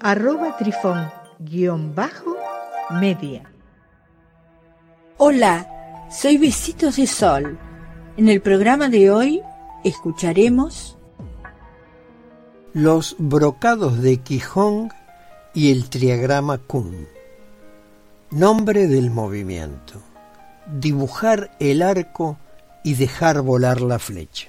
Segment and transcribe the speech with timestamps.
[0.00, 3.42] arroba trifón-media.
[5.18, 7.58] Hola, soy Besitos de Sol.
[8.16, 9.42] En el programa de hoy
[9.84, 10.96] escucharemos
[12.72, 14.90] los brocados de Quijón
[15.54, 17.08] y el triagrama Kun.
[18.30, 20.02] Nombre del movimiento.
[20.66, 22.36] Dibujar el arco
[22.84, 24.48] y dejar volar la flecha.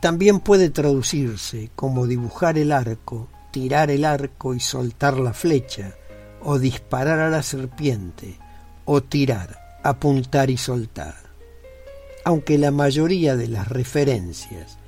[0.00, 5.96] También puede traducirse como dibujar el arco, tirar el arco y soltar la flecha,
[6.42, 8.38] o disparar a la serpiente,
[8.84, 11.14] o tirar, apuntar y soltar.
[12.24, 14.78] Aunque la mayoría de las referencias,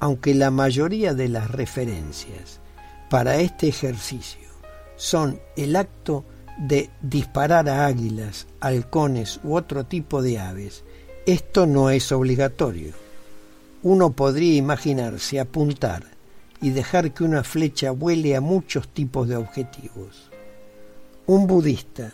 [0.00, 2.60] aunque la mayoría de las referencias
[3.10, 4.48] para este ejercicio
[4.96, 6.24] son el acto
[6.58, 10.84] de disparar a águilas, halcones u otro tipo de aves,
[11.26, 12.92] esto no es obligatorio.
[13.82, 16.17] Uno podría imaginarse apuntar
[16.60, 20.30] y dejar que una flecha vuele a muchos tipos de objetivos.
[21.26, 22.12] Un budista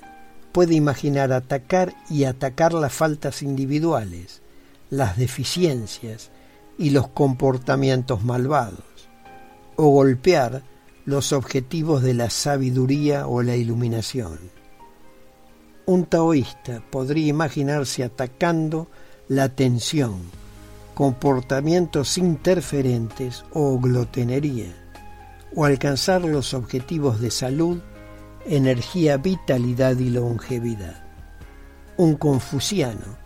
[0.53, 4.42] puede imaginar atacar y atacar las faltas individuales,
[4.91, 6.31] las deficiencias
[6.78, 9.09] y los comportamientos malvados,
[9.77, 10.62] o golpear
[11.05, 14.39] los objetivos de la sabiduría o la iluminación.
[15.86, 18.89] Un taoísta podría imaginarse atacando
[19.29, 20.23] la tensión,
[20.95, 24.73] comportamientos interferentes o glotenería,
[25.55, 27.81] o alcanzar los objetivos de salud,
[28.47, 31.02] energía, vitalidad y longevidad.
[31.96, 33.18] Un confuciano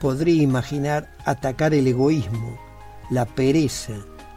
[0.00, 2.58] podría imaginar atacar el egoísmo,
[3.10, 3.94] la pereza,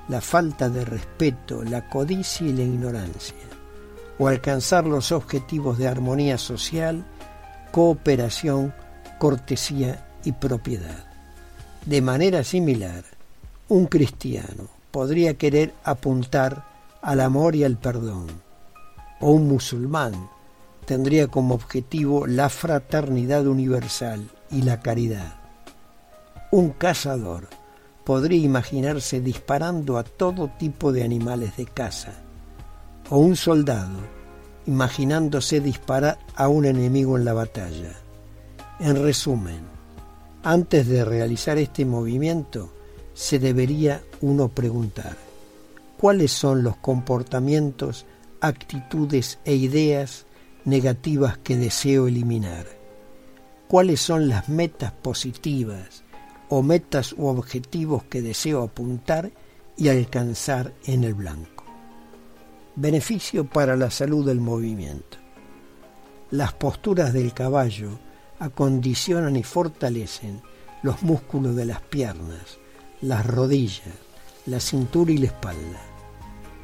[0.07, 3.35] la falta de respeto, la codicia y la ignorancia,
[4.17, 7.05] o alcanzar los objetivos de armonía social,
[7.71, 8.73] cooperación,
[9.19, 11.08] cortesía y propiedad.
[11.89, 13.03] De manera similar,
[13.67, 16.63] un cristiano podría querer apuntar
[17.01, 18.27] al amor y al perdón,
[19.19, 20.29] o un musulmán
[20.85, 25.39] tendría como objetivo la fraternidad universal y la caridad.
[26.51, 27.47] Un cazador
[28.03, 32.13] podría imaginarse disparando a todo tipo de animales de caza,
[33.09, 33.97] o un soldado
[34.67, 37.95] imaginándose disparar a un enemigo en la batalla.
[38.79, 39.78] En resumen,
[40.43, 42.71] antes de realizar este movimiento,
[43.13, 45.17] se debería uno preguntar,
[45.97, 48.05] ¿cuáles son los comportamientos,
[48.41, 50.25] actitudes e ideas
[50.65, 52.65] negativas que deseo eliminar?
[53.67, 56.03] ¿Cuáles son las metas positivas,
[56.49, 59.31] o metas u objetivos que deseo apuntar
[59.77, 61.63] y alcanzar en el blanco.
[62.75, 65.17] Beneficio para la salud del movimiento.
[66.31, 67.99] Las posturas del caballo
[68.39, 70.41] acondicionan y fortalecen
[70.81, 72.57] los músculos de las piernas,
[73.01, 73.95] las rodillas,
[74.45, 75.81] la cintura y la espalda.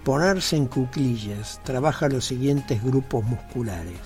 [0.03, 3.99] Ponerse en cuclillas trabaja los siguientes grupos musculares: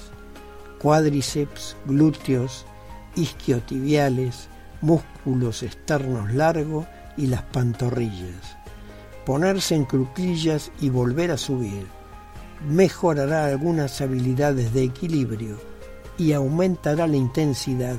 [0.82, 2.66] cuádriceps, glúteos,
[3.16, 4.48] isquiotibiales,
[4.82, 6.86] músculos externos largos
[7.18, 8.58] y las pantorrillas.
[9.26, 11.86] Ponerse en cruclillas y volver a subir
[12.68, 15.60] mejorará algunas habilidades de equilibrio
[16.20, 17.96] y aumentará la intensidad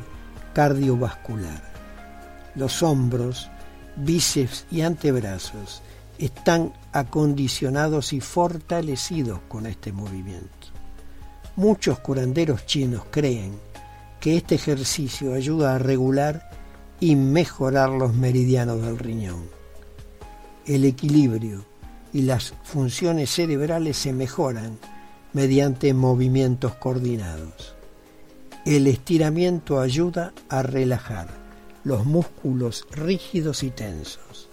[0.52, 1.62] cardiovascular.
[2.54, 3.50] Los hombros,
[3.96, 5.82] bíceps y antebrazos
[6.18, 10.68] están acondicionados y fortalecidos con este movimiento.
[11.56, 13.58] Muchos curanderos chinos creen
[14.20, 16.50] que este ejercicio ayuda a regular
[17.00, 19.48] y mejorar los meridianos del riñón.
[20.66, 21.64] El equilibrio
[22.12, 24.78] y las funciones cerebrales se mejoran
[25.32, 27.79] mediante movimientos coordinados.
[28.66, 31.28] El estiramiento ayuda a relajar
[31.82, 34.48] los músculos rígidos y tensos.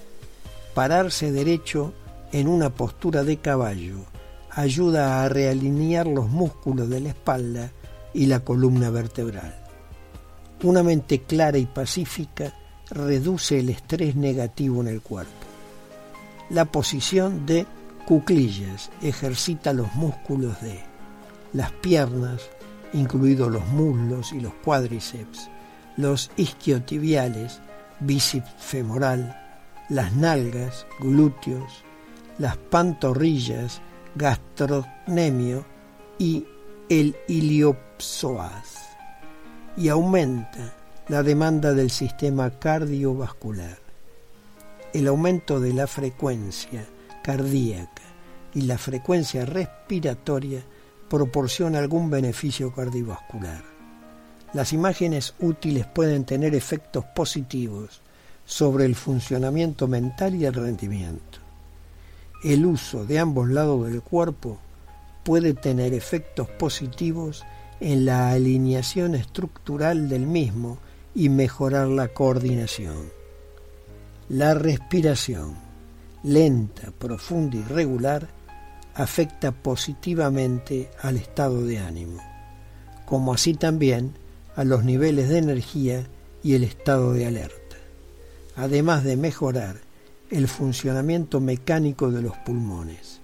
[0.74, 1.94] Pararse derecho
[2.32, 4.06] en una postura de caballo
[4.50, 7.72] ayuda a realinear los músculos de la espalda
[8.14, 9.56] y la columna vertebral.
[10.64, 12.54] Una mente clara y pacífica
[12.90, 15.32] reduce el estrés negativo en el cuerpo.
[16.50, 17.66] La posición de
[18.08, 20.80] cuclillas ejercita los músculos de
[21.54, 22.50] las piernas,
[22.94, 25.50] incluidos los muslos y los cuádriceps,
[25.98, 27.62] los isquiotibiales,
[28.00, 29.36] bíceps femoral,
[29.90, 31.84] las nalgas, glúteos,
[32.38, 33.82] las pantorrillas,
[34.16, 35.66] gastrocnemio,
[36.20, 36.46] y
[36.90, 38.88] el iliopsoas
[39.76, 40.74] y aumenta
[41.08, 43.78] la demanda del sistema cardiovascular.
[44.94, 46.86] El aumento de la frecuencia
[47.24, 48.02] cardíaca
[48.54, 50.64] y la frecuencia respiratoria
[51.10, 53.64] proporciona algún beneficio cardiovascular.
[54.54, 58.02] Las imágenes útiles pueden tener efectos positivos
[58.46, 61.40] sobre el funcionamiento mental y el rendimiento.
[62.44, 64.58] El uso de ambos lados del cuerpo
[65.24, 67.44] puede tener efectos positivos
[67.80, 70.78] en la alineación estructural del mismo
[71.14, 73.10] y mejorar la coordinación.
[74.30, 75.56] La respiración,
[76.24, 78.28] lenta, profunda y regular,
[78.98, 82.20] afecta positivamente al estado de ánimo,
[83.06, 84.14] como así también
[84.56, 86.08] a los niveles de energía
[86.42, 87.78] y el estado de alerta,
[88.56, 89.78] además de mejorar
[90.32, 93.22] el funcionamiento mecánico de los pulmones.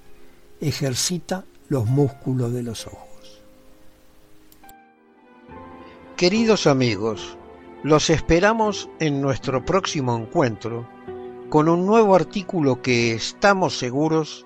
[0.61, 3.41] Ejercita los músculos de los ojos.
[6.15, 7.35] Queridos amigos,
[7.81, 10.87] los esperamos en nuestro próximo encuentro
[11.49, 14.45] con un nuevo artículo que estamos seguros